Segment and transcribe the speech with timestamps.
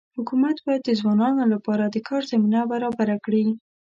[0.17, 3.45] حکومت باید د ځوانانو لپاره د کار زمینه برابره کړي.